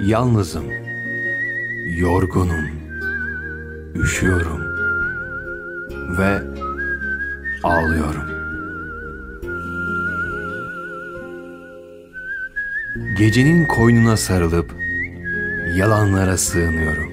[0.00, 0.64] Yalnızım,
[1.98, 2.66] yorgunum,
[3.94, 4.60] üşüyorum
[6.18, 6.42] ve
[7.62, 8.34] ağlıyorum.
[13.18, 14.74] Gecenin koynuna sarılıp
[15.76, 17.10] yalanlara sığınıyorum.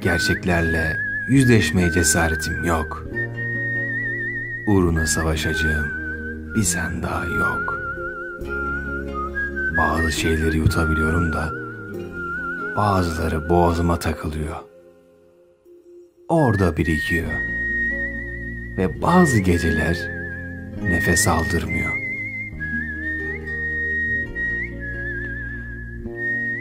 [0.00, 3.06] Gerçeklerle yüzleşmeye cesaretim yok.
[4.66, 5.86] Uğruna savaşacağım
[6.54, 7.78] bir sen daha yok.
[9.78, 11.52] Bazı şeyleri yutabiliyorum da
[12.76, 14.56] bazıları boğazıma takılıyor.
[16.28, 17.32] Orada birikiyor.
[18.78, 19.98] Ve bazı geceler
[20.82, 21.92] nefes aldırmıyor.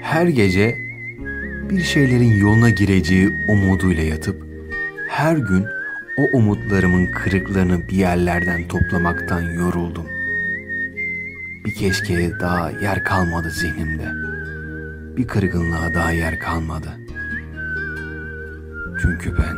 [0.01, 0.77] Her gece
[1.69, 4.46] bir şeylerin yoluna gireceği umuduyla yatıp
[5.07, 5.65] her gün
[6.17, 10.05] o umutlarımın kırıklarını bir yerlerden toplamaktan yoruldum.
[11.65, 14.11] Bir keşkeye daha yer kalmadı zihnimde.
[15.17, 16.89] Bir kırgınlığa daha yer kalmadı.
[19.01, 19.55] Çünkü ben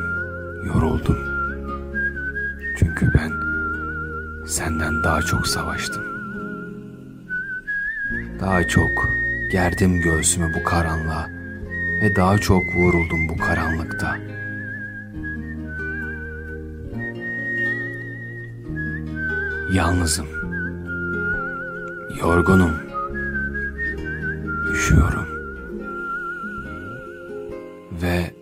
[0.68, 1.18] yoruldum.
[2.78, 3.32] Çünkü ben
[4.48, 6.04] senden daha çok savaştım.
[8.40, 9.10] Daha çok
[9.52, 11.28] gerdim göğsüme bu karanlığa
[12.02, 14.18] ve daha çok vuruldum bu karanlıkta.
[19.74, 20.28] Yalnızım.
[22.22, 22.74] Yorgunum.
[24.74, 25.28] Üşüyorum.
[28.02, 28.34] Ve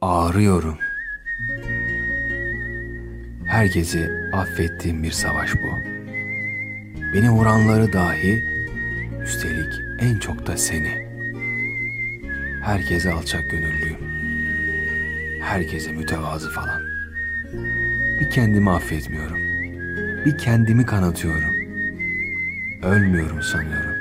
[0.00, 0.78] ağrıyorum.
[3.46, 5.78] Herkesi affettiğim bir savaş bu.
[7.14, 8.44] Beni vuranları dahi,
[9.22, 11.10] üstelik en çok da seni.
[12.62, 14.00] Herkese alçak gönüllüyüm.
[15.42, 16.82] Herkese mütevazı falan.
[18.20, 19.49] Bir kendimi affetmiyorum.
[20.26, 21.54] Bir kendimi kanatıyorum.
[22.82, 23.96] Ölmüyorum sanıyorum.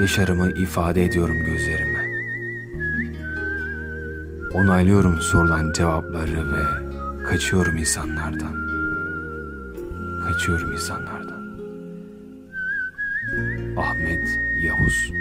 [0.00, 2.12] Yaşarımı ifade ediyorum gözlerime.
[4.54, 6.62] Onaylıyorum sorulan cevapları ve
[7.24, 8.54] kaçıyorum insanlardan.
[10.24, 11.42] Kaçıyorum insanlardan.
[13.76, 14.28] Ahmet
[14.64, 15.12] Yavuz